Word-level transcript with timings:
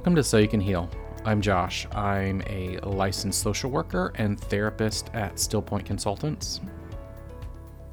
Welcome 0.00 0.14
to 0.14 0.24
So 0.24 0.38
You 0.38 0.48
Can 0.48 0.62
Heal. 0.62 0.88
I'm 1.26 1.42
Josh. 1.42 1.86
I'm 1.92 2.40
a 2.46 2.78
licensed 2.78 3.42
social 3.42 3.70
worker 3.70 4.14
and 4.14 4.40
therapist 4.40 5.10
at 5.12 5.34
Stillpoint 5.34 5.84
Consultants. 5.84 6.62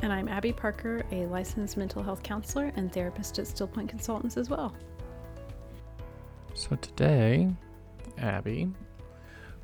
And 0.01 0.13
I'm 0.13 0.29
Abby 0.29 0.53
Parker, 0.53 1.03
a 1.11 1.25
licensed 1.25 1.75
mental 1.75 2.01
health 2.01 2.23
counselor 2.23 2.71
and 2.77 2.93
therapist 2.93 3.39
at 3.39 3.45
Stillpoint 3.45 3.89
Consultants 3.89 4.37
as 4.37 4.49
well. 4.49 4.73
So 6.53 6.77
today, 6.77 7.49
Abby, 8.17 8.71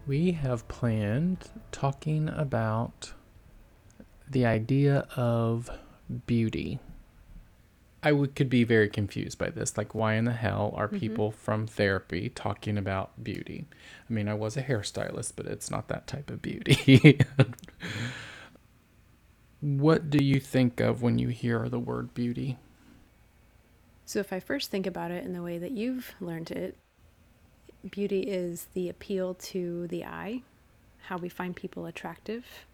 we 0.06 0.34
have 0.34 0.68
planned 0.68 1.50
talking 1.72 2.28
about 2.28 3.14
the 4.30 4.46
idea 4.46 5.08
of 5.16 5.70
beauty. 6.28 6.82
I 8.04 8.12
would, 8.12 8.36
could 8.36 8.50
be 8.50 8.66
very 8.66 8.90
confused 8.90 9.38
by 9.38 9.50
this. 9.50 9.78
Like, 9.78 9.96
why 9.96 10.16
in 10.16 10.26
the 10.26 10.34
hell 10.34 10.74
are 10.76 10.88
mm-hmm. 10.88 11.00
people 11.00 11.32
from 11.32 11.66
therapy 11.66 12.30
talking 12.30 12.78
about 12.78 13.24
beauty? 13.24 13.66
I 14.10 14.14
mean, 14.14 14.28
I 14.28 14.34
was 14.34 14.58
a 14.58 14.64
hairstylist, 14.64 15.34
but 15.36 15.46
it's 15.46 15.72
not 15.72 15.88
that 15.88 16.06
type 16.06 16.30
of 16.30 16.42
beauty. 16.42 17.20
what 19.62 20.10
do 20.10 20.24
you 20.24 20.42
think 20.42 20.82
of 20.82 21.02
when 21.02 21.18
you 21.18 21.30
hear 21.30 21.70
the 21.70 21.80
word 21.80 22.14
beauty? 22.14 22.58
So, 24.06 24.20
if 24.20 24.34
I 24.34 24.42
first 24.42 24.70
think 24.70 24.86
about 24.86 25.12
it 25.12 25.24
in 25.24 25.32
the 25.32 25.42
way 25.42 25.58
that 25.58 25.72
you've 25.72 26.14
learned 26.20 26.52
it, 26.52 26.78
beauty 27.90 28.22
is 28.22 28.68
the 28.74 28.90
appeal 28.90 29.36
to 29.36 29.88
the 29.88 30.04
eye, 30.04 30.42
how 31.04 31.18
we 31.18 31.30
find 31.30 31.56
people 31.56 31.86
attractive, 31.86 32.66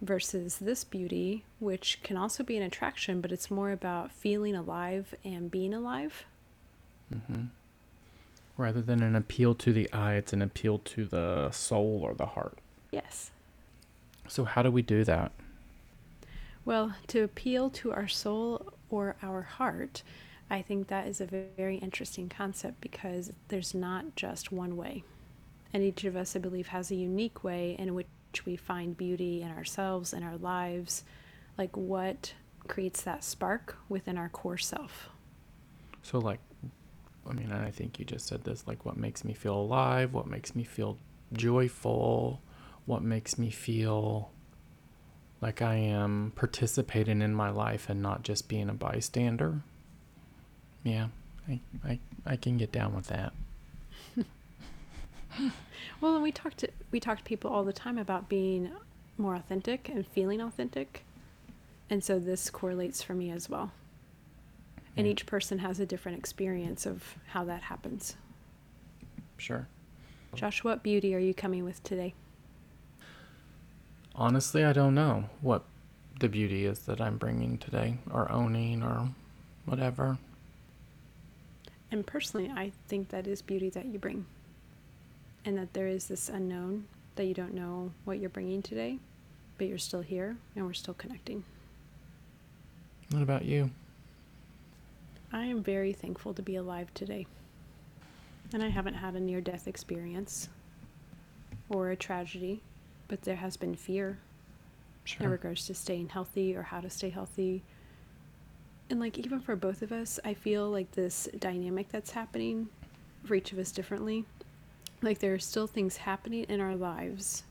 versus 0.00 0.58
this 0.58 0.84
beauty, 0.84 1.44
which 1.58 2.00
can 2.02 2.16
also 2.16 2.42
be 2.42 2.56
an 2.56 2.62
attraction, 2.62 3.20
but 3.20 3.32
it's 3.32 3.50
more 3.50 3.70
about 3.70 4.12
feeling 4.12 4.54
alive 4.54 5.14
and 5.24 5.50
being 5.50 5.72
alive. 5.72 6.24
Mm-hmm. 7.14 7.44
Rather 8.56 8.82
than 8.82 9.02
an 9.02 9.14
appeal 9.14 9.54
to 9.54 9.72
the 9.72 9.90
eye, 9.92 10.14
it's 10.14 10.32
an 10.32 10.42
appeal 10.42 10.78
to 10.78 11.04
the 11.04 11.50
soul 11.50 12.00
or 12.02 12.14
the 12.14 12.26
heart. 12.26 12.58
Yes. 12.90 13.30
So, 14.28 14.44
how 14.44 14.62
do 14.62 14.70
we 14.70 14.82
do 14.82 15.04
that? 15.04 15.32
Well, 16.64 16.94
to 17.08 17.20
appeal 17.22 17.70
to 17.70 17.92
our 17.92 18.08
soul 18.08 18.72
or 18.90 19.16
our 19.22 19.42
heart, 19.42 20.02
I 20.50 20.62
think 20.62 20.88
that 20.88 21.06
is 21.06 21.20
a 21.20 21.26
very 21.26 21.76
interesting 21.76 22.28
concept 22.28 22.80
because 22.80 23.32
there's 23.48 23.74
not 23.74 24.16
just 24.16 24.50
one 24.50 24.76
way. 24.76 25.04
And 25.72 25.82
each 25.82 26.04
of 26.04 26.16
us, 26.16 26.34
I 26.34 26.38
believe, 26.38 26.68
has 26.68 26.90
a 26.90 26.96
unique 26.96 27.44
way 27.44 27.76
in 27.78 27.94
which 27.94 28.06
we 28.44 28.56
find 28.56 28.96
beauty 28.96 29.42
in 29.42 29.50
ourselves 29.50 30.12
and 30.12 30.24
our 30.24 30.36
lives. 30.36 31.04
Like 31.56 31.76
what 31.76 32.34
creates 32.66 33.02
that 33.02 33.24
spark 33.24 33.76
within 33.88 34.18
our 34.18 34.28
core 34.28 34.58
self. 34.58 35.08
So, 36.02 36.18
like, 36.18 36.40
I 37.28 37.32
mean, 37.32 37.52
I 37.52 37.70
think 37.70 37.98
you 37.98 38.04
just 38.04 38.26
said 38.26 38.44
this 38.44 38.66
like, 38.66 38.84
what 38.84 38.96
makes 38.96 39.24
me 39.24 39.32
feel 39.32 39.56
alive? 39.56 40.12
What 40.12 40.26
makes 40.26 40.54
me 40.54 40.64
feel 40.64 40.98
joyful? 41.32 42.40
What 42.84 43.02
makes 43.02 43.38
me 43.38 43.50
feel 43.50 44.30
like 45.40 45.62
I 45.62 45.74
am 45.74 46.32
participating 46.36 47.22
in 47.22 47.34
my 47.34 47.50
life 47.50 47.88
and 47.88 48.00
not 48.02 48.22
just 48.22 48.48
being 48.48 48.68
a 48.68 48.74
bystander? 48.74 49.62
Yeah, 50.84 51.08
I, 51.48 51.60
I, 51.84 51.98
I 52.24 52.36
can 52.36 52.56
get 52.56 52.70
down 52.70 52.94
with 52.94 53.08
that. 53.08 53.32
Well, 56.00 56.14
and 56.14 56.22
we 56.22 56.32
talked 56.32 56.58
to, 56.58 56.68
we 56.90 57.00
talk 57.00 57.18
to 57.18 57.24
people 57.24 57.50
all 57.50 57.64
the 57.64 57.72
time 57.72 57.96
about 57.96 58.28
being 58.28 58.70
more 59.16 59.34
authentic 59.34 59.88
and 59.88 60.06
feeling 60.06 60.40
authentic. 60.40 61.04
And 61.88 62.04
so 62.04 62.18
this 62.18 62.50
correlates 62.50 63.02
for 63.02 63.14
me 63.14 63.30
as 63.30 63.48
well. 63.48 63.72
And 64.96 65.06
hmm. 65.06 65.12
each 65.12 65.26
person 65.26 65.60
has 65.60 65.80
a 65.80 65.86
different 65.86 66.18
experience 66.18 66.84
of 66.84 67.16
how 67.28 67.44
that 67.44 67.62
happens. 67.62 68.16
Sure. 69.38 69.66
Josh, 70.34 70.62
what 70.64 70.82
beauty 70.82 71.14
are 71.14 71.20
you 71.20 71.32
coming 71.32 71.64
with 71.64 71.82
today? 71.82 72.14
Honestly, 74.14 74.64
I 74.64 74.72
don't 74.72 74.94
know 74.94 75.30
what 75.40 75.64
the 76.20 76.28
beauty 76.28 76.64
is 76.66 76.80
that 76.80 77.00
I'm 77.00 77.16
bringing 77.16 77.58
today 77.58 77.98
or 78.10 78.30
owning 78.30 78.82
or 78.82 79.10
whatever. 79.64 80.18
And 81.90 82.06
personally, 82.06 82.50
I 82.54 82.72
think 82.88 83.10
that 83.10 83.26
is 83.26 83.40
beauty 83.40 83.70
that 83.70 83.86
you 83.86 83.98
bring. 83.98 84.26
And 85.46 85.56
that 85.56 85.72
there 85.72 85.86
is 85.86 86.08
this 86.08 86.28
unknown 86.28 86.86
that 87.14 87.24
you 87.24 87.32
don't 87.32 87.54
know 87.54 87.92
what 88.04 88.18
you're 88.18 88.28
bringing 88.28 88.62
today, 88.62 88.98
but 89.56 89.68
you're 89.68 89.78
still 89.78 90.02
here 90.02 90.36
and 90.56 90.66
we're 90.66 90.74
still 90.74 90.94
connecting. 90.94 91.44
What 93.10 93.22
about 93.22 93.44
you? 93.44 93.70
I 95.32 95.44
am 95.44 95.62
very 95.62 95.92
thankful 95.92 96.34
to 96.34 96.42
be 96.42 96.56
alive 96.56 96.92
today. 96.94 97.26
And 98.52 98.62
I 98.62 98.68
haven't 98.68 98.94
had 98.94 99.14
a 99.14 99.20
near 99.20 99.40
death 99.40 99.68
experience 99.68 100.48
or 101.68 101.90
a 101.90 101.96
tragedy, 101.96 102.60
but 103.06 103.22
there 103.22 103.36
has 103.36 103.56
been 103.56 103.76
fear 103.76 104.18
in 105.20 105.30
regards 105.30 105.66
to 105.66 105.74
staying 105.74 106.08
healthy 106.08 106.56
or 106.56 106.62
how 106.62 106.80
to 106.80 106.90
stay 106.90 107.10
healthy. 107.10 107.62
And 108.90 108.98
like 108.98 109.16
even 109.18 109.38
for 109.38 109.54
both 109.54 109.82
of 109.82 109.92
us, 109.92 110.18
I 110.24 110.34
feel 110.34 110.68
like 110.70 110.90
this 110.92 111.28
dynamic 111.38 111.88
that's 111.90 112.10
happening 112.10 112.68
for 113.24 113.36
each 113.36 113.52
of 113.52 113.58
us 113.58 113.70
differently. 113.70 114.24
Like 115.02 115.18
there 115.18 115.34
are 115.34 115.38
still 115.38 115.66
things 115.66 115.98
happening 115.98 116.44
in 116.44 116.60
our 116.60 116.74
lives 116.74 117.44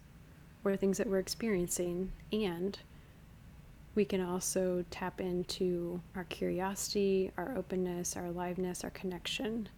or 0.64 0.76
things 0.76 0.98
that 0.98 1.08
we're 1.08 1.20
experiencing 1.20 2.12
and 2.32 2.78
we 3.94 4.04
can 4.04 4.20
also 4.20 4.84
tap 4.92 5.22
into 5.22 6.02
our 6.16 6.26
curiosity, 6.26 7.32
our 7.38 7.56
openness, 7.58 8.18
our 8.18 8.26
aliveness, 8.26 8.84
our 8.84 8.90
connection. 8.90 9.70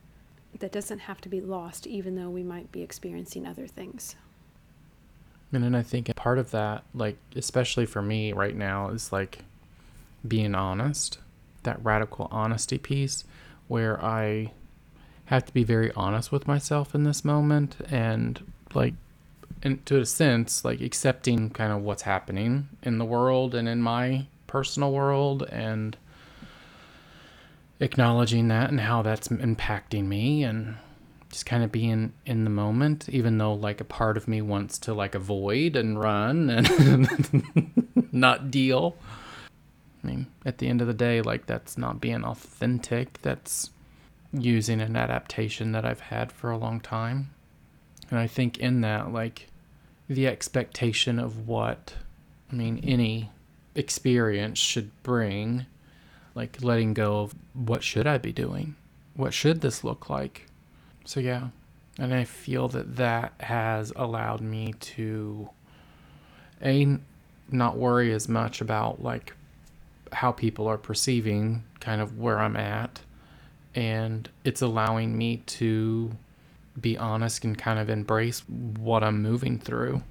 That 0.60 0.72
doesn't 0.72 1.00
have 1.00 1.22
to 1.22 1.30
be 1.30 1.40
lost 1.40 1.86
even 1.86 2.16
though 2.16 2.30
we 2.30 2.42
might 2.42 2.72
be 2.72 2.82
experiencing 2.82 3.46
other 3.46 3.68
things. 3.68 4.16
And 5.54 5.64
then 5.64 5.76
I 5.76 5.84
think 5.84 6.14
part 6.16 6.40
of 6.40 6.52
that, 6.52 6.84
like, 6.94 7.18
especially 7.36 7.86
for 7.86 8.02
me 8.02 8.34
right 8.34 8.56
now, 8.56 8.90
is 8.90 9.12
like 9.12 9.40
being 10.28 10.56
honest, 10.56 11.20
that 11.64 11.84
radical 11.84 12.28
honesty 12.32 12.78
piece 12.78 13.24
where 13.68 14.04
I 14.04 14.52
have 15.28 15.46
to 15.46 15.54
be 15.54 15.64
very 15.64 15.92
honest 15.94 16.32
with 16.32 16.48
myself 16.48 16.94
in 16.94 17.04
this 17.04 17.24
moment 17.24 17.78
and, 17.90 18.44
like, 18.74 18.94
to 19.86 20.00
a 20.00 20.06
sense, 20.06 20.64
like 20.64 20.82
accepting 20.82 21.50
kind 21.50 21.72
of 21.72 21.82
what's 21.82 22.04
happening 22.04 22.70
in 22.84 22.98
the 22.98 23.06
world 23.06 23.56
and 23.56 23.68
in 23.68 23.82
my 23.82 24.26
personal 24.46 24.92
world 24.92 25.44
and 25.50 25.98
acknowledging 27.80 28.48
that 28.48 28.70
and 28.70 28.80
how 28.80 29.02
that's 29.02 29.28
impacting 29.28 30.06
me 30.06 30.44
and 30.44 30.76
just 31.30 31.46
kind 31.46 31.64
of 31.64 31.72
being 31.72 32.14
in 32.26 32.44
the 32.46 32.50
moment 32.50 33.10
even 33.10 33.38
though 33.38 33.54
like 33.54 33.82
a 33.82 33.86
part 33.86 34.16
of 34.16 34.28
me 34.28 34.42
wants 34.42 34.80
to 34.80 34.94
like 34.94 35.14
avoid 35.14 35.76
and 35.76 36.00
run 36.00 36.50
and 36.50 38.12
not 38.12 38.50
deal. 38.50 38.96
I 40.04 40.08
mean 40.08 40.28
at 40.46 40.60
the 40.60 40.68
end 40.68 40.82
of 40.82 40.88
the 40.88 40.94
day 40.94 41.22
like 41.22 41.46
that's 41.46 41.78
not 41.78 42.00
being 42.00 42.24
authentic. 42.24 43.22
That's 43.22 43.70
using 44.40 44.82
an 44.82 44.96
adaptation 44.96 45.72
that 45.72 45.86
i've 45.86 46.00
had 46.00 46.32
for 46.32 46.52
a 46.52 46.58
long 46.58 46.80
time. 46.80 47.30
And 48.10 48.20
i 48.20 48.28
think 48.28 48.58
in 48.58 48.82
that 48.82 49.12
like 49.12 49.48
the 50.10 50.28
expectation 50.28 51.20
of 51.20 51.48
what 51.48 51.94
i 52.52 52.56
mean 52.56 52.80
any 52.84 53.32
experience 53.76 54.58
should 54.58 54.92
bring 55.04 55.66
like 56.36 56.62
letting 56.62 56.94
go 56.94 57.22
of 57.22 57.36
what 57.54 57.84
should 57.84 58.08
i 58.08 58.18
be 58.18 58.32
doing? 58.32 58.76
What 59.16 59.34
should 59.34 59.62
this 59.62 59.84
look 59.84 60.10
like? 60.10 60.46
So 61.04 61.20
yeah, 61.20 61.48
and 61.98 62.14
I 62.14 62.24
feel 62.26 62.68
that 62.70 62.98
that 62.98 63.34
has 63.40 63.92
allowed 63.96 64.42
me 64.42 64.74
to 64.80 65.50
A, 66.62 66.98
not 67.50 67.78
worry 67.78 68.14
as 68.14 68.30
much 68.30 68.62
about 68.62 69.02
like 69.02 69.34
how 70.12 70.32
people 70.32 70.68
are 70.68 70.78
perceiving 70.78 71.64
kind 71.80 72.02
of 72.02 72.18
where 72.18 72.40
I'm 72.40 72.56
at 72.56 73.00
and 73.78 74.28
it's 74.44 74.64
allowing 74.64 75.16
me 75.16 75.38
to 75.46 76.12
be 76.82 76.98
honest 76.98 77.44
and 77.46 77.56
kind 77.58 77.78
of 77.78 77.90
embrace 77.92 78.40
what 78.50 79.04
I'm 79.04 79.22
moving 79.22 79.60
through. 79.60 80.02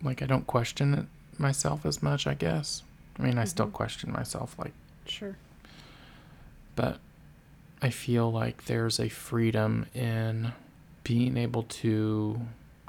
Like 0.00 0.22
I 0.22 0.26
don't 0.26 0.46
question 0.46 0.94
it 0.94 1.06
myself 1.40 1.84
as 1.84 2.00
much, 2.02 2.26
I 2.28 2.34
guess. 2.34 2.84
I 3.18 3.22
mean, 3.22 3.36
I 3.36 3.44
still 3.44 3.66
Mhm. 3.66 3.72
question 3.72 4.12
myself 4.12 4.56
like 4.58 4.72
Sure. 5.06 5.36
but 6.76 7.00
I 7.82 7.90
feel 7.90 8.30
like 8.30 8.66
there's 8.66 9.00
a 9.00 9.08
freedom 9.08 9.86
in 9.94 10.52
being 11.02 11.36
able 11.36 11.64
to 11.64 12.40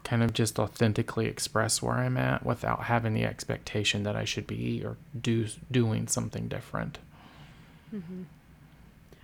kind 0.04 0.22
of 0.22 0.34
just 0.34 0.60
authentically 0.60 1.26
express 1.26 1.82
where 1.82 1.96
I'm 1.96 2.18
at 2.18 2.46
without 2.46 2.84
having 2.84 3.14
the 3.16 3.24
expectation 3.26 4.04
that 4.04 4.16
I 4.16 4.24
should 4.26 4.46
be 4.46 4.84
or 4.86 4.98
do 5.20 5.48
doing 5.72 6.08
something 6.08 6.48
different. 6.48 7.00
hmm 7.90 8.24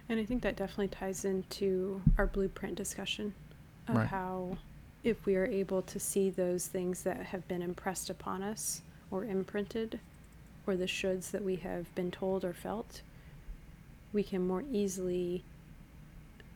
And 0.08 0.20
I 0.20 0.26
think 0.26 0.44
that 0.44 0.56
definitely 0.56 0.90
ties 0.90 1.26
into 1.26 2.02
our 2.18 2.28
blueprint 2.28 2.76
discussion 2.76 3.34
of 3.88 3.96
Right. 3.96 4.08
how, 4.08 4.58
if 5.04 5.26
we 5.26 5.36
are 5.36 5.46
able 5.46 5.82
to 5.84 6.00
see 6.00 6.30
those 6.30 6.68
things 6.68 7.02
that 7.04 7.18
have 7.28 7.48
been 7.48 7.62
impressed 7.62 8.10
upon 8.10 8.44
us 8.44 8.82
or 9.12 9.26
imprinted, 9.26 10.00
or 10.68 10.76
the 10.76 10.86
shoulds 10.86 11.32
that 11.32 11.44
we 11.44 11.58
have 11.58 11.94
been 11.96 12.12
told 12.12 12.44
or 12.44 12.54
felt, 12.54 13.02
we 14.14 14.24
can 14.24 14.46
more 14.48 14.64
easily 14.72 15.44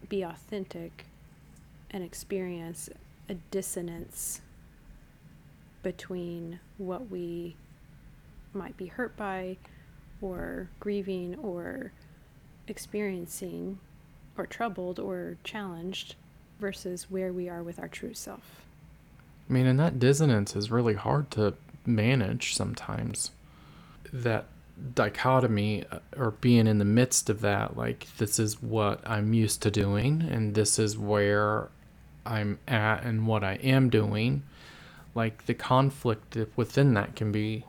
be 0.07 0.21
authentic 0.23 1.05
and 1.91 2.03
experience 2.03 2.89
a 3.27 3.33
dissonance 3.51 4.41
between 5.83 6.59
what 6.77 7.09
we 7.09 7.55
might 8.53 8.75
be 8.77 8.87
hurt 8.87 9.15
by 9.15 9.57
or 10.21 10.69
grieving 10.79 11.35
or 11.35 11.91
experiencing 12.69 13.79
or 14.37 14.45
troubled 14.45 14.99
or 14.99 15.37
challenged 15.43 16.15
versus 16.59 17.09
where 17.09 17.31
we 17.31 17.49
are 17.49 17.63
with 17.63 17.79
our 17.79 17.87
true 17.87 18.13
self. 18.13 18.61
I 19.49 19.53
mean, 19.53 19.65
and 19.65 19.79
that 19.79 19.99
dissonance 19.99 20.55
is 20.55 20.69
really 20.71 20.93
hard 20.93 21.31
to 21.31 21.55
manage 21.85 22.55
sometimes. 22.55 23.31
That 24.13 24.45
dichotomy 24.95 25.85
uh, 25.91 25.99
or 26.15 26.31
being 26.31 26.67
in 26.67 26.79
the 26.79 26.85
midst 26.85 27.29
of 27.29 27.41
that, 27.41 27.75
like, 27.75 28.07
this 28.17 28.39
is 28.39 28.61
what 28.61 29.01
I'm 29.07 29.33
used 29.33 29.61
to 29.63 29.71
doing, 29.71 30.21
and 30.21 30.55
this 30.55 30.79
is 30.79 30.97
where 30.97 31.69
I'm 32.25 32.59
at 32.67 33.03
and 33.03 33.27
what 33.27 33.43
I 33.43 33.53
am 33.55 33.89
doing. 33.89 34.43
Like, 35.15 35.45
the 35.47 35.53
conflict 35.53 36.37
within 36.55 36.93
that 36.93 37.15
can 37.15 37.31
be 37.31 37.65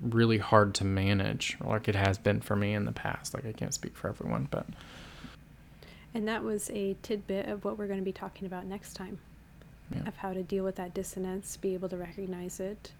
really 0.00 0.38
hard 0.38 0.74
to 0.76 0.84
manage, 0.84 1.56
like 1.60 1.88
it 1.88 1.94
has 1.94 2.18
been 2.18 2.40
for 2.40 2.56
me 2.56 2.74
in 2.74 2.84
the 2.84 2.92
past. 2.92 3.34
Like, 3.34 3.44
I 3.46 3.52
can't 3.52 3.74
speak 3.74 3.96
for 3.96 4.08
everyone, 4.08 4.48
but. 4.50 4.66
And 6.14 6.26
that 6.26 6.42
was 6.42 6.70
a 6.70 6.96
tidbit 7.02 7.46
of 7.46 7.64
what 7.64 7.78
we're 7.78 7.86
going 7.86 7.98
to 7.98 8.04
be 8.04 8.12
talking 8.12 8.46
about 8.46 8.66
next 8.66 8.94
time 8.94 9.18
Yeah. 9.94 10.06
of 10.08 10.16
how 10.16 10.32
to 10.32 10.42
deal 10.42 10.64
with 10.64 10.76
that 10.76 10.94
dissonance, 10.94 11.56
be 11.56 11.74
able 11.74 11.88
to 11.90 11.96
recognize 11.96 12.60
it. 12.60 12.92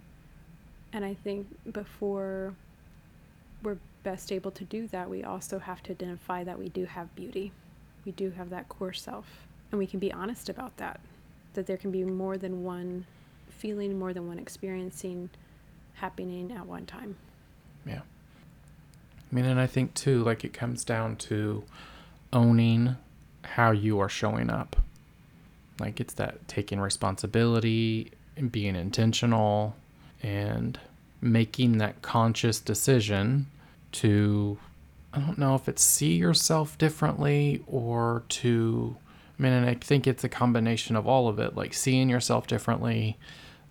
And 0.93 1.05
I 1.05 1.15
think 1.15 1.47
before 1.73 2.55
we're 3.63 3.79
best 4.03 4.33
able 4.33 4.51
to 4.53 4.65
do 4.65 4.87
that, 4.89 5.09
we 5.09 5.25
also 5.25 5.59
have 5.59 5.83
to 5.85 5.93
identify 5.93 6.45
that 6.45 6.59
we 6.59 6.69
do 6.69 6.85
have 6.85 7.15
beauty. 7.15 7.53
We 8.05 8.13
do 8.13 8.31
have 8.31 8.51
that 8.51 8.69
core 8.69 8.93
self. 8.93 9.47
And 9.71 9.79
we 9.79 9.87
can 9.87 10.01
be 10.01 10.13
honest 10.13 10.49
about 10.49 10.77
that. 10.79 11.01
That 11.55 11.67
there 11.67 11.77
can 11.77 11.91
be 11.91 12.05
more 12.05 12.39
than 12.39 12.65
one 12.65 13.07
feeling, 13.49 13.99
more 13.99 14.13
than 14.13 14.27
one 14.27 14.39
experiencing 14.39 15.31
happening 15.95 16.53
at 16.53 16.67
one 16.67 16.87
time. 16.87 17.17
Yeah. 17.87 18.01
I 18.01 19.35
mean, 19.35 19.45
and 19.45 19.61
I 19.61 19.67
think 19.67 19.95
too, 19.95 20.23
like 20.25 20.45
it 20.45 20.53
comes 20.53 20.85
down 20.85 21.17
to 21.17 21.65
owning 22.33 22.97
how 23.43 23.71
you 23.71 24.01
are 24.01 24.09
showing 24.09 24.51
up. 24.51 24.77
Like 25.79 26.01
it's 26.01 26.15
that 26.15 26.47
taking 26.49 26.81
responsibility 26.81 28.13
and 28.37 28.51
being 28.51 28.77
intentional 28.77 29.77
and 30.23 30.79
making 31.21 31.79
that 31.79 32.03
conscious 32.03 32.61
decision 32.61 33.47
to, 33.93 34.59
I 35.13 35.21
don't 35.21 35.39
know 35.39 35.55
if 35.55 35.69
it's 35.69 35.83
see 35.83 36.15
yourself 36.15 36.77
differently 36.79 37.63
or 37.67 38.25
to, 38.29 38.97
I 39.39 39.43
mean, 39.43 39.53
and 39.53 39.69
I 39.69 39.75
think 39.75 40.07
it's 40.07 40.25
a 40.25 40.29
combination 40.29 40.97
of 40.97 41.07
all 41.07 41.29
of 41.29 41.39
it, 41.39 41.57
like 41.57 41.73
seeing 41.73 42.11
yourself 42.11 42.47
differently, 42.47 43.17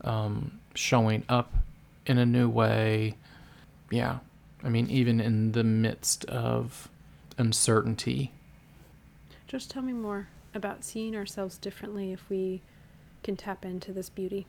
um, 0.04 0.60
showing 0.74 1.24
up 1.30 1.54
in 2.10 2.18
a 2.18 2.26
new 2.26 2.50
way. 2.50 3.16
Yeah. 3.92 4.18
I 4.64 4.70
mean, 4.70 4.90
even 4.90 5.22
in 5.22 5.54
the 5.54 5.64
midst 5.64 6.26
of 6.26 6.90
uncertainty. 7.38 8.34
Just 9.48 9.72
tell 9.72 9.84
me 9.84 9.94
more 9.94 10.28
about 10.54 10.84
seeing 10.84 11.16
ourselves 11.16 11.58
differently 11.58 12.12
if 12.12 12.28
we 12.30 12.62
can 13.24 13.38
tap 13.38 13.64
into 13.64 13.94
this 13.94 14.10
beauty. 14.10 14.48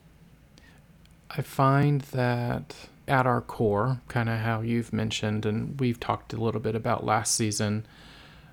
I 1.29 1.43
find 1.43 2.01
that 2.01 2.75
at 3.07 3.25
our 3.25 3.41
core, 3.41 4.01
kind 4.07 4.27
of 4.27 4.39
how 4.39 4.61
you've 4.61 4.91
mentioned, 4.91 5.45
and 5.45 5.79
we've 5.79 5.99
talked 5.99 6.33
a 6.33 6.37
little 6.37 6.59
bit 6.59 6.75
about 6.75 7.05
last 7.05 7.35
season, 7.35 7.85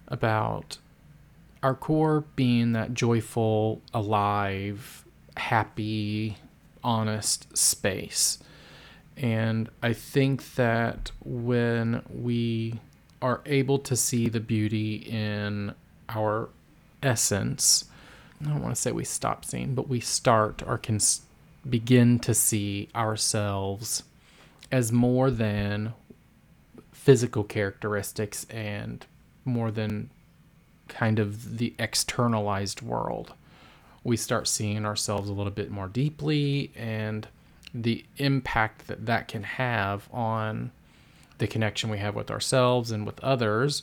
about 0.07 0.79
our 1.63 1.75
core 1.75 2.25
being 2.37 2.73
that 2.73 2.95
joyful, 2.95 3.81
alive, 3.95 5.05
happy, 5.37 6.37
honest 6.85 7.57
space. 7.57 8.39
And 9.19 9.69
I 9.82 9.94
think 9.94 10.55
that 10.55 11.11
when 11.25 12.03
we 12.09 12.81
are 13.20 13.41
able 13.47 13.81
to 13.81 13.97
see 13.97 14.29
the 14.29 14.41
beauty 14.41 14.97
in 14.97 15.75
our 16.09 16.50
essence, 17.03 17.87
I 18.41 18.49
don't 18.49 18.62
want 18.62 18.75
to 18.75 18.81
say 18.81 18.93
we 18.93 19.05
stop 19.05 19.44
seeing, 19.44 19.75
but 19.75 19.88
we 19.88 19.99
start 19.99 20.62
or 20.65 20.79
can 20.79 21.00
begin 21.69 22.20
to 22.20 22.32
see 22.32 22.88
ourselves 22.94 24.05
as 24.70 24.93
more 24.93 25.32
than 25.32 25.94
physical 26.93 27.43
characteristics 27.43 28.47
and 28.50 29.05
more 29.44 29.73
than 29.73 30.11
kind 30.87 31.19
of 31.19 31.59
the 31.59 31.75
externalized 31.79 32.82
world. 32.82 33.32
We 34.05 34.17
start 34.17 34.47
seeing 34.47 34.87
ourselves 34.87 35.29
a 35.29 35.32
little 35.32 35.53
bit 35.53 35.71
more 35.71 35.88
deeply 35.88 36.71
and 36.76 37.26
the 37.75 38.05
impact 38.17 38.87
that 38.87 39.06
that 39.06 39.29
can 39.29 39.43
have 39.43 40.09
on 40.12 40.70
the 41.38 41.47
connection 41.47 41.91
we 41.91 41.99
have 41.99 42.15
with 42.15 42.31
ourselves 42.31 42.91
and 42.91 43.06
with 43.06 43.23
others. 43.23 43.82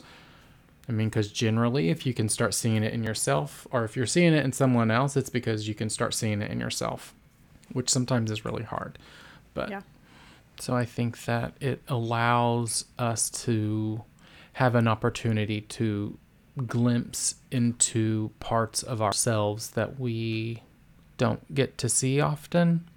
I 0.87 0.91
mean, 0.91 1.09
because 1.09 1.31
generally, 1.31 1.89
if 1.89 2.05
you 2.05 2.13
can 2.13 2.29
start 2.29 2.53
seeing 2.53 2.83
it 2.83 2.93
in 2.93 3.03
yourself, 3.03 3.65
or 3.71 3.83
if 3.85 3.95
you're 3.95 4.05
seeing 4.05 4.33
it 4.33 4.43
in 4.45 4.51
someone 4.51 4.91
else, 4.91 5.15
it's 5.17 5.29
because 5.29 5.67
you 5.67 5.73
can 5.73 5.89
start 5.89 6.13
seeing 6.13 6.41
it 6.41 6.51
in 6.51 6.59
yourself, 6.59 7.13
which 7.71 7.89
sometimes 7.89 8.29
is 8.29 8.45
really 8.45 8.63
hard. 8.63 8.99
But 9.53 9.69
Yeah. 9.69 9.81
so 10.59 10.75
I 10.75 10.85
think 10.85 11.25
that 11.25 11.53
it 11.59 11.81
allows 11.87 12.85
us 12.99 13.29
to 13.45 14.03
have 14.53 14.75
an 14.75 14.87
opportunity 14.87 15.61
to 15.61 16.17
glimpse 16.67 17.35
into 17.51 18.31
parts 18.39 18.83
of 18.83 19.01
ourselves 19.01 19.71
that 19.71 19.99
we 19.99 20.61
don't 21.17 21.53
get 21.53 21.77
to 21.79 21.89
see 21.89 22.21
often. 22.21 22.87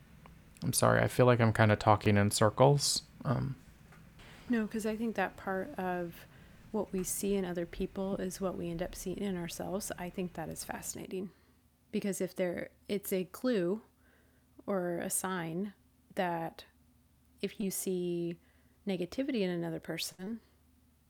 I'm 0.62 0.72
sorry, 0.72 1.00
I 1.00 1.08
feel 1.08 1.26
like 1.26 1.40
I'm 1.40 1.52
kind 1.52 1.70
of 1.72 1.78
talking 1.78 2.16
in 2.16 2.31
circles. 2.31 3.02
Um, 3.25 3.55
No, 4.49 4.62
because 4.62 4.87
I 4.87 4.96
think 4.96 5.14
that 5.16 5.37
part 5.37 5.75
of 5.78 6.14
what 6.72 6.93
we 6.93 7.02
see 7.05 7.34
in 7.37 7.44
other 7.44 7.66
people 7.66 8.16
is 8.16 8.40
what 8.40 8.56
we 8.56 8.70
end 8.70 8.82
up 8.82 8.94
seeing 8.94 9.19
in 9.19 9.37
ourselves. 9.37 9.90
I 9.99 10.10
think 10.10 10.34
that 10.34 10.49
is 10.49 10.64
fascinating. 10.64 11.31
Because 11.93 12.20
if 12.20 12.34
there 12.37 12.69
it's 12.88 13.12
a 13.12 13.25
clue 13.25 13.81
or 14.66 14.99
a 14.99 15.08
sign 15.10 15.72
that 16.14 16.64
if 17.40 17.58
you 17.60 17.70
see 17.70 18.37
negativity 18.86 19.41
in 19.43 19.50
another 19.50 19.81
person, 19.81 20.41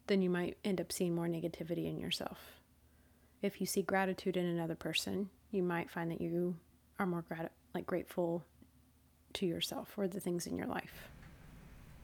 then 0.06 0.22
you 0.22 0.30
might 0.30 0.56
end 0.64 0.80
up 0.80 0.92
seeing 0.92 1.14
more 1.14 1.26
negativity 1.26 1.86
in 1.88 1.98
yourself. 1.98 2.38
If 3.42 3.60
you 3.60 3.66
see 3.66 3.82
gratitude 3.82 4.36
in 4.36 4.44
another 4.44 4.74
person, 4.74 5.30
you 5.50 5.62
might 5.62 5.90
find 5.90 6.10
that 6.10 6.20
you 6.20 6.56
are 6.98 7.06
more 7.06 7.22
grat- 7.22 7.52
like 7.74 7.86
grateful 7.86 8.44
to 9.34 9.46
yourself 9.46 9.94
or 9.96 10.08
the 10.08 10.20
things 10.20 10.46
in 10.46 10.56
your 10.56 10.66
life 10.66 11.08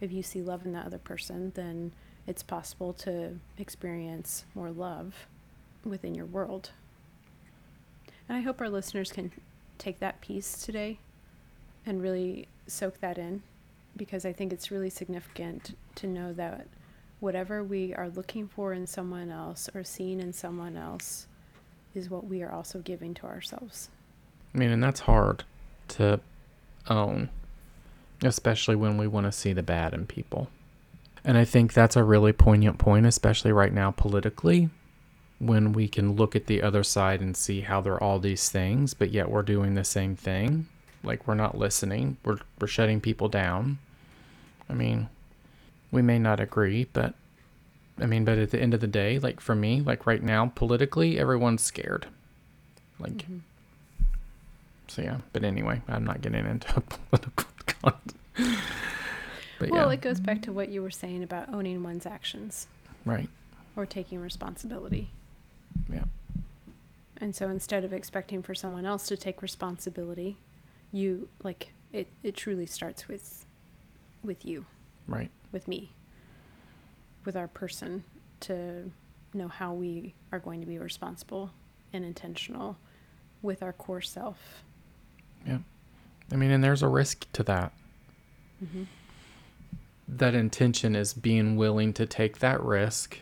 if 0.04 0.12
you 0.12 0.22
see 0.22 0.42
love 0.42 0.64
in 0.64 0.72
that 0.72 0.86
other 0.86 0.98
person, 0.98 1.52
then 1.54 1.92
it's 2.26 2.42
possible 2.42 2.92
to 2.92 3.38
experience 3.58 4.44
more 4.54 4.70
love 4.70 5.26
within 5.84 6.14
your 6.14 6.26
world. 6.26 6.70
And 8.28 8.38
I 8.38 8.40
hope 8.40 8.60
our 8.60 8.68
listeners 8.68 9.12
can 9.12 9.32
take 9.78 9.98
that 10.00 10.20
piece 10.20 10.64
today 10.64 10.98
and 11.84 12.00
really 12.00 12.48
soak 12.66 13.00
that 13.00 13.18
in 13.18 13.42
because 13.96 14.24
I 14.24 14.32
think 14.32 14.52
it's 14.52 14.70
really 14.70 14.90
significant 14.90 15.76
to 15.96 16.06
know 16.06 16.32
that 16.32 16.66
whatever 17.20 17.62
we 17.62 17.94
are 17.94 18.08
looking 18.08 18.48
for 18.48 18.72
in 18.72 18.86
someone 18.86 19.30
else 19.30 19.68
or 19.74 19.84
seeing 19.84 20.20
in 20.20 20.32
someone 20.32 20.76
else 20.76 21.26
is 21.94 22.10
what 22.10 22.26
we 22.26 22.42
are 22.42 22.50
also 22.50 22.80
giving 22.80 23.14
to 23.14 23.26
ourselves. 23.26 23.88
I 24.54 24.58
mean, 24.58 24.70
and 24.70 24.82
that's 24.82 25.00
hard 25.00 25.44
to 25.88 26.20
own, 26.88 27.30
especially 28.22 28.76
when 28.76 28.96
we 28.96 29.06
want 29.06 29.26
to 29.26 29.32
see 29.32 29.52
the 29.52 29.62
bad 29.62 29.94
in 29.94 30.06
people. 30.06 30.48
And 31.24 31.38
I 31.38 31.44
think 31.44 31.72
that's 31.72 31.96
a 31.96 32.04
really 32.04 32.32
poignant 32.32 32.78
point, 32.78 33.06
especially 33.06 33.52
right 33.52 33.72
now 33.72 33.90
politically, 33.90 34.68
when 35.38 35.72
we 35.72 35.88
can 35.88 36.16
look 36.16 36.36
at 36.36 36.46
the 36.46 36.62
other 36.62 36.82
side 36.82 37.20
and 37.20 37.36
see 37.36 37.62
how 37.62 37.80
they're 37.80 38.02
all 38.02 38.18
these 38.18 38.50
things, 38.50 38.94
but 38.94 39.10
yet 39.10 39.30
we're 39.30 39.42
doing 39.42 39.74
the 39.74 39.84
same 39.84 40.16
thing. 40.16 40.66
Like 41.02 41.26
we're 41.26 41.34
not 41.34 41.58
listening, 41.58 42.18
we're, 42.24 42.38
we're 42.60 42.66
shutting 42.66 43.00
people 43.00 43.28
down. 43.28 43.78
I 44.68 44.74
mean, 44.74 45.08
we 45.90 46.02
may 46.02 46.18
not 46.18 46.40
agree, 46.40 46.86
but 46.92 47.14
I 48.00 48.06
mean, 48.06 48.24
but 48.24 48.38
at 48.38 48.50
the 48.50 48.60
end 48.60 48.74
of 48.74 48.80
the 48.80 48.86
day, 48.86 49.18
like 49.18 49.40
for 49.40 49.54
me, 49.54 49.80
like 49.80 50.06
right 50.06 50.22
now, 50.22 50.52
politically, 50.54 51.18
everyone's 51.18 51.62
scared. 51.62 52.06
Like, 52.98 53.18
mm-hmm. 53.18 53.38
So 54.88 55.02
yeah, 55.02 55.18
but 55.32 55.44
anyway, 55.44 55.80
I'm 55.88 56.04
not 56.04 56.20
getting 56.20 56.46
into 56.46 56.80
political 57.10 57.46
content. 57.66 58.14
But 59.58 59.70
Well, 59.70 59.86
yeah, 59.88 59.94
it 59.94 60.00
goes 60.00 60.20
back 60.20 60.42
to 60.42 60.52
what 60.52 60.68
you 60.68 60.82
were 60.82 60.90
saying 60.90 61.22
about 61.22 61.48
owning 61.52 61.82
one's 61.82 62.06
actions 62.06 62.66
right. 63.04 63.28
or 63.76 63.86
taking 63.86 64.20
responsibility. 64.20 65.10
Yeah. 65.92 66.04
And 67.18 67.34
so 67.34 67.48
instead 67.48 67.84
of 67.84 67.92
expecting 67.92 68.42
for 68.42 68.54
someone 68.54 68.84
else 68.84 69.06
to 69.06 69.16
take 69.16 69.40
responsibility, 69.42 70.36
you 70.92 71.28
like 71.42 71.72
it 71.92 72.08
it 72.22 72.34
truly 72.36 72.66
starts 72.66 73.06
with 73.08 73.46
with 74.24 74.44
you, 74.44 74.64
Right. 75.06 75.30
with 75.52 75.68
me, 75.68 75.92
with 77.24 77.36
our 77.36 77.46
person 77.48 78.04
to 78.40 78.90
know 79.32 79.48
how 79.48 79.72
we 79.72 80.14
are 80.32 80.38
going 80.38 80.60
to 80.60 80.66
be 80.66 80.78
responsible 80.78 81.50
and 81.92 82.04
intentional 82.04 82.76
with 83.42 83.62
our 83.62 83.72
core 83.72 84.00
self. 84.00 84.64
Yeah. 85.46 85.58
I 86.32 86.36
mean, 86.36 86.50
and 86.50 86.64
there's 86.64 86.82
a 86.82 86.88
risk 86.88 87.30
to 87.32 87.42
that. 87.44 87.72
Mm-hmm. 88.64 88.84
That 90.08 90.34
intention 90.34 90.94
is 90.96 91.12
being 91.12 91.56
willing 91.56 91.92
to 91.94 92.06
take 92.06 92.38
that 92.38 92.62
risk 92.62 93.18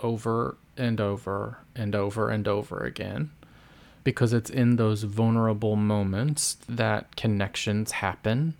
over 0.00 0.56
and 0.76 1.00
over 1.00 1.58
and 1.74 1.94
over 1.94 2.30
and 2.30 2.46
over 2.46 2.78
again 2.78 3.30
because 4.04 4.32
it's 4.32 4.50
in 4.50 4.76
those 4.76 5.02
vulnerable 5.02 5.74
moments 5.74 6.58
that 6.68 7.16
connections 7.16 7.92
happen 7.92 8.54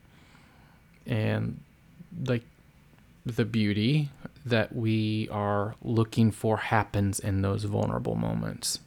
and 1.07 1.61
like 2.25 2.43
the 3.25 3.45
beauty 3.45 4.11
that 4.45 4.75
we 4.75 5.29
are 5.31 5.75
looking 5.83 6.31
for 6.31 6.57
happens 6.57 7.21
in 7.21 7.43
those 7.43 7.65
vulnerable 7.65 8.15
moments. 8.15 8.81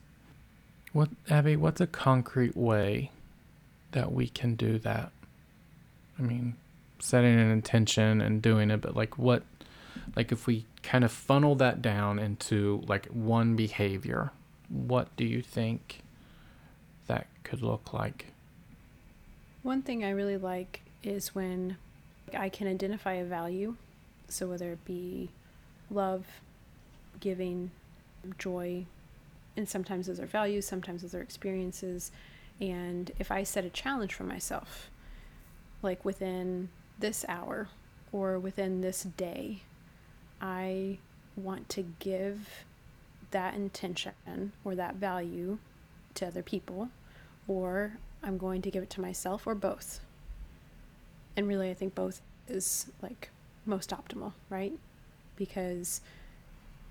What 0.92 1.10
Abby, 1.30 1.56
what's 1.56 1.82
a 1.82 1.88
concrete 1.88 2.58
way 2.58 3.12
that 3.92 4.12
we 4.12 4.28
can 4.28 4.56
do 4.56 4.78
that? 4.80 5.12
I 6.18 6.22
mean, 6.22 6.56
setting 7.00 7.40
an 7.40 7.52
intention 7.52 8.22
and 8.22 8.42
doing 8.42 8.72
it, 8.72 8.82
but 8.82 8.96
like 8.96 9.18
what 9.18 9.44
like 10.16 10.32
if 10.32 10.48
we 10.48 10.66
kind 10.84 11.04
of 11.04 11.12
funnel 11.12 11.56
that 11.56 11.82
down 11.82 12.20
into 12.20 12.84
like 12.88 13.08
one 13.08 13.56
behavior, 13.56 14.32
what 14.70 15.16
do 15.16 15.26
you 15.26 15.42
think 15.42 16.02
that 17.08 17.28
could 17.44 17.62
look 17.62 17.94
like? 17.94 18.28
One 19.64 19.82
thing 19.82 20.04
I 20.04 20.12
really 20.12 20.38
like 20.38 20.82
is 21.04 21.34
when 21.36 21.78
I 22.38 22.50
can 22.50 22.68
identify 22.68 23.14
a 23.14 23.26
value. 23.26 23.76
So 24.28 24.48
whether 24.48 24.72
it 24.72 24.86
be 24.86 25.30
love, 25.90 26.26
giving, 27.20 27.72
joy, 28.38 28.86
and 29.58 29.68
sometimes 29.68 30.08
those 30.08 30.20
are 30.20 30.26
values, 30.26 30.66
sometimes 30.68 31.02
those 31.02 31.16
are 31.16 31.22
experiences. 31.22 32.12
And 32.60 33.12
if 33.20 33.32
I 33.32 33.44
set 33.44 33.66
a 33.66 33.70
challenge 33.70 34.14
for 34.14 34.24
myself, 34.24 34.90
like 35.82 36.04
within 36.04 36.70
this 37.00 37.24
hour 37.28 37.70
or 38.12 38.38
within 38.38 38.82
this 38.82 39.04
day, 39.04 39.62
I 40.42 40.98
want 41.36 41.70
to 41.70 41.84
give 42.00 42.66
that 43.32 43.54
intention 43.54 44.52
or 44.64 44.76
that 44.76 44.96
value 44.96 45.58
to 46.16 46.28
other 46.28 46.44
people, 46.44 46.90
or 47.48 47.98
I'm 48.24 48.38
going 48.38 48.62
to 48.64 48.72
give 48.72 48.84
it 48.84 48.90
to 48.92 49.02
myself, 49.02 49.46
or 49.46 49.56
both. 49.56 50.02
And 51.38 51.48
really, 51.48 51.70
I 51.70 51.74
think 51.74 51.96
both 51.96 52.22
is 52.48 52.88
like 53.02 53.30
most 53.66 53.92
optimal, 53.92 54.34
right? 54.50 54.74
Because 55.36 56.02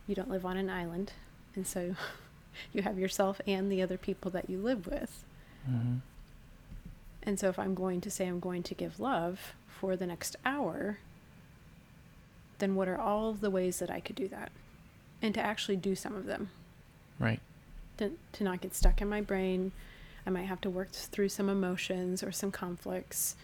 you 0.06 0.14
don't 0.14 0.30
live 0.30 0.46
on 0.46 0.56
an 0.56 0.70
island, 0.70 1.12
and 1.54 1.66
so 1.66 1.94
you 2.72 2.82
have 2.82 2.98
yourself 2.98 3.40
and 3.46 3.70
the 3.70 3.82
other 3.82 3.98
people 3.98 4.30
that 4.30 4.48
you 4.48 4.58
live 4.58 4.86
with. 4.86 5.24
Mm-hmm. 5.68 5.96
And 7.22 7.38
so, 7.38 7.48
if 7.48 7.58
I'm 7.58 7.74
going 7.74 8.00
to 8.02 8.10
say 8.10 8.26
I'm 8.26 8.40
going 8.40 8.62
to 8.64 8.74
give 8.74 9.00
love 9.00 9.54
for 9.68 9.96
the 9.96 10.06
next 10.06 10.36
hour, 10.44 10.98
then 12.58 12.74
what 12.74 12.88
are 12.88 12.98
all 12.98 13.30
of 13.30 13.40
the 13.40 13.50
ways 13.50 13.78
that 13.78 13.90
I 13.90 14.00
could 14.00 14.16
do 14.16 14.28
that? 14.28 14.50
And 15.20 15.34
to 15.34 15.40
actually 15.40 15.76
do 15.76 15.94
some 15.94 16.14
of 16.14 16.26
them. 16.26 16.50
Right. 17.18 17.40
To, 17.98 18.12
to 18.32 18.44
not 18.44 18.60
get 18.60 18.74
stuck 18.74 19.00
in 19.02 19.08
my 19.08 19.20
brain. 19.20 19.72
I 20.26 20.30
might 20.30 20.42
have 20.42 20.60
to 20.62 20.70
work 20.70 20.92
through 20.92 21.30
some 21.30 21.48
emotions 21.48 22.22
or 22.22 22.30
some 22.32 22.52
conflicts. 22.52 23.34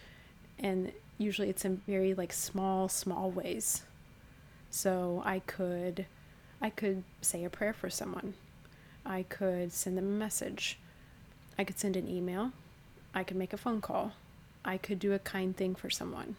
And 0.59 0.91
usually 1.17 1.49
it's 1.49 1.65
in 1.65 1.81
very 1.87 2.13
like 2.13 2.31
small, 2.31 2.87
small 2.87 3.31
ways. 3.31 3.83
So 4.69 5.21
I 5.25 5.39
could 5.39 6.05
I 6.61 6.69
could 6.69 7.03
say 7.21 7.43
a 7.43 7.49
prayer 7.49 7.73
for 7.73 7.89
someone. 7.89 8.33
I 9.05 9.23
could 9.23 9.71
send 9.71 9.97
them 9.97 10.05
a 10.05 10.17
message. 10.17 10.79
I 11.57 11.63
could 11.63 11.79
send 11.79 11.95
an 11.95 12.07
email. 12.09 12.51
I 13.13 13.23
could 13.23 13.37
make 13.37 13.53
a 13.53 13.57
phone 13.57 13.81
call. 13.81 14.13
I 14.63 14.77
could 14.77 14.99
do 14.99 15.13
a 15.13 15.19
kind 15.19 15.55
thing 15.55 15.75
for 15.75 15.89
someone 15.89 16.35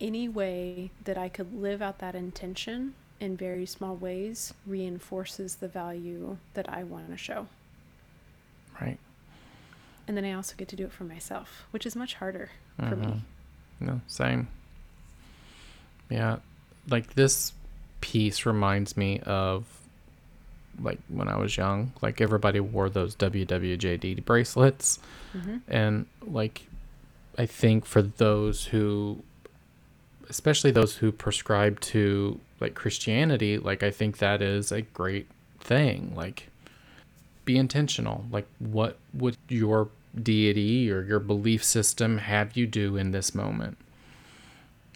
any 0.00 0.28
way 0.28 0.90
that 1.04 1.18
I 1.18 1.28
could 1.28 1.54
live 1.54 1.82
out 1.82 1.98
that 1.98 2.14
intention 2.14 2.94
in 3.20 3.36
very 3.36 3.66
small 3.66 3.94
ways 3.94 4.54
reinforces 4.66 5.56
the 5.56 5.68
value 5.68 6.38
that 6.54 6.68
I 6.70 6.84
want 6.84 7.10
to 7.10 7.18
show. 7.18 7.48
Right. 8.80 8.98
And 10.08 10.16
then 10.16 10.24
I 10.24 10.32
also 10.32 10.54
get 10.56 10.68
to 10.68 10.76
do 10.76 10.86
it 10.86 10.92
for 10.92 11.04
myself, 11.04 11.66
which 11.70 11.84
is 11.84 11.94
much 11.94 12.14
harder 12.14 12.48
for 12.78 12.96
Mhm. 12.96 13.06
me. 13.14 13.22
No, 13.78 14.00
same. 14.06 14.48
Yeah, 16.08 16.38
like 16.88 17.12
this 17.14 17.52
piece 18.00 18.46
reminds 18.46 18.96
me 18.96 19.20
of 19.20 19.66
like 20.82 20.98
when 21.08 21.28
I 21.28 21.36
was 21.36 21.56
young. 21.56 21.92
Like 22.00 22.20
everybody 22.20 22.60
wore 22.60 22.88
those 22.88 23.14
WWJD 23.16 24.24
bracelets, 24.24 24.98
hmm 25.32 25.58
and 25.68 26.06
like 26.26 26.66
I 27.38 27.46
think 27.46 27.84
for 27.86 28.02
those 28.02 28.66
who, 28.66 29.22
especially 30.28 30.70
those 30.70 30.96
who 30.96 31.12
prescribe 31.12 31.80
to 31.80 32.40
like 32.60 32.74
Christianity, 32.74 33.58
like 33.58 33.82
I 33.82 33.90
think 33.90 34.18
that 34.18 34.42
is 34.42 34.72
a 34.72 34.82
great 34.82 35.28
thing. 35.58 36.12
Like 36.14 36.48
be 37.44 37.56
intentional. 37.56 38.24
Like 38.30 38.46
what 38.58 38.98
would 39.14 39.36
your 39.48 39.88
deity 40.20 40.90
or 40.90 41.02
your 41.02 41.20
belief 41.20 41.64
system 41.64 42.18
have 42.18 42.56
you 42.56 42.66
do 42.66 42.96
in 42.96 43.12
this 43.12 43.34
moment? 43.34 43.78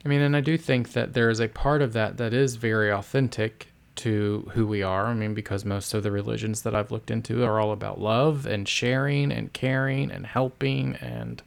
I 0.04 0.08
mean, 0.08 0.20
and 0.20 0.36
I 0.36 0.40
do 0.40 0.58
think 0.58 0.92
that 0.92 1.14
there 1.14 1.30
is 1.30 1.40
a 1.40 1.48
part 1.48 1.80
of 1.80 1.94
that 1.94 2.18
that 2.18 2.34
is 2.34 2.56
very 2.56 2.92
authentic 2.92 3.68
to 3.96 4.50
who 4.54 4.66
we 4.66 4.82
are. 4.82 5.06
I 5.06 5.14
mean, 5.14 5.34
because 5.34 5.64
most 5.64 5.94
of 5.94 6.02
the 6.02 6.10
religions 6.10 6.62
that 6.62 6.74
I've 6.74 6.90
looked 6.90 7.10
into 7.10 7.44
are 7.44 7.60
all 7.60 7.72
about 7.72 8.00
love 8.00 8.46
and 8.46 8.68
sharing 8.68 9.30
and 9.30 9.52
caring 9.52 10.10
and 10.10 10.26
helping 10.26 10.96
and 10.96 11.42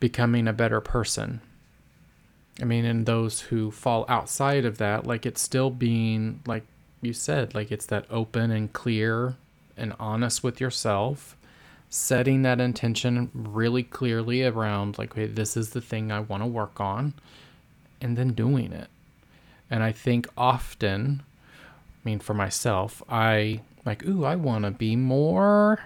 becoming 0.00 0.48
a 0.48 0.52
better 0.52 0.80
person. 0.80 1.40
I 2.60 2.64
mean, 2.64 2.84
and 2.84 3.06
those 3.06 3.42
who 3.42 3.70
fall 3.70 4.04
outside 4.08 4.64
of 4.64 4.78
that, 4.78 5.06
like 5.06 5.26
it's 5.26 5.40
still 5.40 5.70
being, 5.70 6.40
like 6.46 6.64
you 7.00 7.12
said, 7.12 7.54
like 7.54 7.70
it's 7.70 7.86
that 7.86 8.06
open 8.10 8.50
and 8.50 8.72
clear 8.72 9.36
and 9.76 9.94
honest 10.00 10.42
with 10.42 10.60
yourself, 10.60 11.36
setting 11.88 12.42
that 12.42 12.60
intention 12.60 13.30
really 13.32 13.82
clearly 13.82 14.42
around, 14.42 14.98
like, 14.98 15.14
hey, 15.14 15.26
this 15.26 15.56
is 15.56 15.70
the 15.70 15.80
thing 15.80 16.10
I 16.10 16.20
want 16.20 16.42
to 16.42 16.46
work 16.48 16.80
on, 16.80 17.14
and 18.00 18.16
then 18.16 18.30
doing 18.30 18.72
it. 18.72 18.88
And 19.70 19.82
I 19.82 19.92
think 19.92 20.26
often, 20.36 21.22
mean, 22.08 22.20
for 22.20 22.32
myself, 22.32 23.02
I 23.06 23.60
like, 23.84 24.02
ooh, 24.06 24.24
I 24.24 24.34
want 24.34 24.64
to 24.64 24.70
be 24.70 24.96
more 24.96 25.78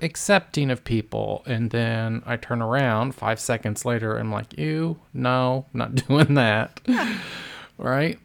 accepting 0.00 0.70
of 0.70 0.82
people. 0.82 1.42
And 1.44 1.70
then 1.70 2.22
I 2.24 2.36
turn 2.38 2.62
around 2.62 3.14
five 3.14 3.38
seconds 3.38 3.84
later 3.84 4.16
and 4.16 4.28
I'm 4.28 4.32
like, 4.32 4.58
ew, 4.58 4.98
no, 5.12 5.66
I'm 5.74 5.78
not 5.78 5.94
doing 6.08 6.34
that. 6.34 6.80
right? 7.78 8.18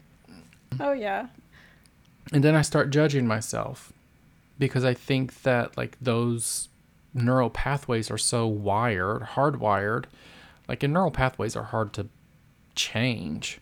Oh, 0.79 0.93
yeah. 0.93 1.27
And 2.31 2.45
then 2.45 2.55
I 2.55 2.61
start 2.61 2.91
judging 2.91 3.27
myself 3.27 3.91
because 4.57 4.85
I 4.85 4.93
think 4.93 5.41
that 5.41 5.75
like 5.75 5.97
those 5.99 6.69
neural 7.13 7.49
pathways 7.49 8.09
are 8.09 8.17
so 8.17 8.47
wired, 8.47 9.21
hardwired. 9.35 10.05
Like, 10.69 10.81
and 10.81 10.93
neural 10.93 11.11
pathways 11.11 11.57
are 11.57 11.63
hard 11.63 11.91
to 11.93 12.07
change. 12.73 13.59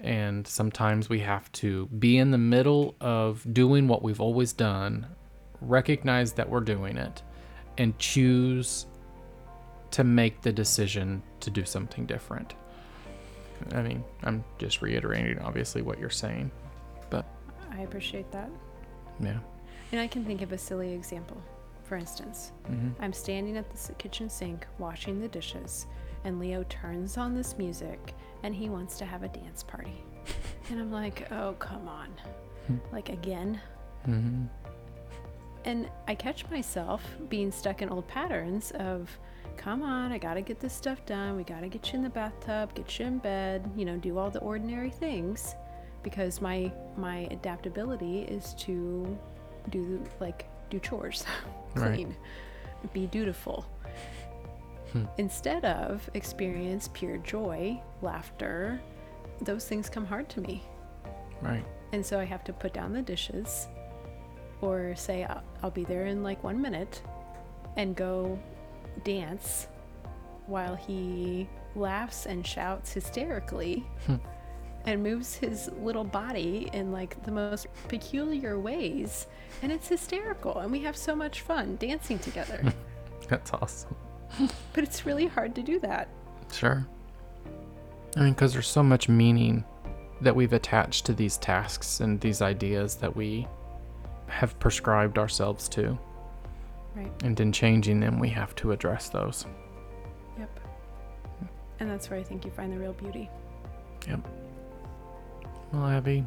And 0.00 0.46
sometimes 0.46 1.08
we 1.08 1.20
have 1.20 1.50
to 1.52 1.86
be 1.86 2.18
in 2.18 2.30
the 2.30 2.38
middle 2.38 2.94
of 3.00 3.46
doing 3.52 3.88
what 3.88 4.02
we've 4.02 4.20
always 4.20 4.52
done, 4.52 5.06
recognize 5.60 6.32
that 6.34 6.48
we're 6.48 6.60
doing 6.60 6.96
it, 6.96 7.22
and 7.78 7.98
choose 7.98 8.86
to 9.90 10.04
make 10.04 10.42
the 10.42 10.52
decision 10.52 11.22
to 11.40 11.50
do 11.50 11.64
something 11.64 12.06
different. 12.06 12.54
I 13.74 13.82
mean, 13.82 14.04
I'm 14.22 14.44
just 14.58 14.82
reiterating, 14.82 15.40
obviously, 15.40 15.82
what 15.82 15.98
you're 15.98 16.10
saying. 16.10 16.50
But 17.10 17.24
I 17.72 17.80
appreciate 17.80 18.30
that. 18.30 18.50
Yeah. 19.20 19.38
And 19.90 20.00
I 20.00 20.06
can 20.06 20.24
think 20.24 20.42
of 20.42 20.52
a 20.52 20.58
silly 20.58 20.92
example. 20.92 21.42
For 21.82 21.96
instance, 21.96 22.52
hmm 22.66 22.90
I'm 23.00 23.12
standing 23.12 23.56
at 23.56 23.68
the 23.70 23.92
kitchen 23.94 24.28
sink 24.28 24.66
washing 24.78 25.20
the 25.20 25.28
dishes, 25.28 25.86
and 26.24 26.38
Leo 26.38 26.64
turns 26.68 27.16
on 27.16 27.34
this 27.34 27.56
music 27.56 28.14
and 28.42 28.54
he 28.54 28.68
wants 28.68 28.98
to 28.98 29.04
have 29.04 29.22
a 29.22 29.28
dance 29.28 29.62
party. 29.62 30.04
and 30.70 30.80
I'm 30.80 30.92
like, 30.92 31.30
oh, 31.32 31.54
come 31.58 31.88
on. 31.88 32.08
Hmm. 32.66 32.76
like, 32.92 33.08
again? 33.08 33.60
hmm 34.04 34.44
And 35.64 35.88
I 36.06 36.14
catch 36.14 36.48
myself 36.50 37.02
being 37.28 37.50
stuck 37.50 37.82
in 37.82 37.88
old 37.88 38.06
patterns 38.08 38.70
of, 38.72 39.10
come 39.56 39.82
on, 39.82 40.12
I 40.12 40.18
gotta 40.18 40.40
get 40.42 40.60
this 40.60 40.72
stuff 40.72 41.04
done. 41.06 41.36
We 41.36 41.42
gotta 41.44 41.68
get 41.68 41.92
you 41.92 41.96
in 41.98 42.02
the 42.02 42.10
bathtub, 42.10 42.74
get 42.74 42.98
you 42.98 43.06
in 43.06 43.18
bed, 43.18 43.68
you 43.76 43.84
know, 43.84 43.96
do 43.96 44.18
all 44.18 44.30
the 44.30 44.40
ordinary 44.40 44.90
things. 44.90 45.54
Because 46.04 46.40
my 46.40 46.72
my 46.96 47.26
adaptability 47.32 48.20
is 48.22 48.54
to 48.60 49.18
do 49.70 50.02
like 50.20 50.46
do 50.70 50.78
chores, 50.78 51.24
Right. 51.74 51.94
clean, 51.94 52.16
be 52.92 53.06
dutiful. 53.08 53.66
Hmm. 54.92 55.04
Instead 55.18 55.64
of 55.64 56.08
experience 56.14 56.88
pure 56.92 57.18
joy, 57.18 57.80
laughter, 58.02 58.80
those 59.40 59.66
things 59.66 59.88
come 59.88 60.06
hard 60.06 60.28
to 60.30 60.40
me. 60.40 60.62
Right. 61.40 61.64
And 61.92 62.04
so 62.04 62.18
I 62.18 62.24
have 62.24 62.44
to 62.44 62.52
put 62.52 62.72
down 62.72 62.92
the 62.92 63.02
dishes 63.02 63.68
or 64.60 64.94
say 64.96 65.24
I'll, 65.24 65.42
I'll 65.62 65.70
be 65.70 65.84
there 65.84 66.06
in 66.06 66.22
like 66.22 66.42
one 66.42 66.60
minute 66.60 67.02
and 67.76 67.94
go 67.94 68.38
dance 69.04 69.68
while 70.46 70.74
he 70.74 71.48
laughs 71.76 72.26
and 72.26 72.46
shouts 72.46 72.92
hysterically 72.92 73.86
and 74.86 75.02
moves 75.02 75.34
his 75.36 75.70
little 75.80 76.04
body 76.04 76.68
in 76.72 76.90
like 76.90 77.22
the 77.24 77.30
most 77.30 77.66
peculiar 77.88 78.58
ways 78.58 79.26
and 79.62 79.70
it's 79.70 79.86
hysterical 79.86 80.58
and 80.58 80.72
we 80.72 80.80
have 80.80 80.96
so 80.96 81.14
much 81.14 81.42
fun 81.42 81.76
dancing 81.76 82.18
together 82.18 82.60
That's 83.28 83.52
awesome. 83.52 83.94
but 84.72 84.84
it's 84.84 85.04
really 85.06 85.26
hard 85.26 85.54
to 85.54 85.62
do 85.62 85.78
that 85.80 86.08
Sure. 86.52 86.86
I 88.16 88.20
mean, 88.20 88.32
because 88.32 88.54
there's 88.54 88.66
so 88.68 88.82
much 88.82 89.06
meaning 89.08 89.64
that 90.22 90.34
we've 90.34 90.54
attached 90.54 91.04
to 91.06 91.12
these 91.12 91.36
tasks 91.36 92.00
and 92.00 92.18
these 92.20 92.40
ideas 92.40 92.94
that 92.96 93.14
we 93.14 93.46
have 94.26 94.58
prescribed 94.58 95.18
ourselves 95.18 95.68
to. 95.70 95.98
right 96.96 97.12
And 97.22 97.38
in 97.38 97.52
changing 97.52 98.00
them, 98.00 98.18
we 98.18 98.28
have 98.30 98.54
to 98.56 98.72
address 98.72 99.08
those. 99.10 99.44
yep 100.38 100.48
and 101.80 101.88
that's 101.90 102.08
where 102.10 102.18
i 102.18 102.22
think 102.22 102.44
you 102.44 102.50
find 102.50 102.72
the 102.72 102.78
real 102.78 102.94
beauty 102.94 103.28
Yep. 104.08 104.20
Well, 105.72 105.86
Abby, 105.86 106.24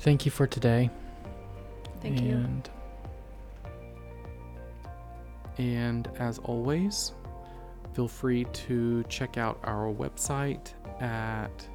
thank 0.00 0.24
you 0.26 0.30
for 0.30 0.46
today. 0.46 0.90
thank 2.02 2.20
you 2.20 2.34
and, 2.34 2.68
And 5.58 6.08
as 6.18 6.38
always, 6.38 7.12
feel 7.92 8.08
free 8.08 8.44
to 8.44 9.04
check 9.04 9.36
out 9.36 9.60
our 9.64 9.92
website 9.92 10.72
at 11.00 11.68